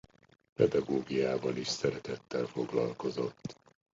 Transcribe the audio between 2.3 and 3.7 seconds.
foglalkozott.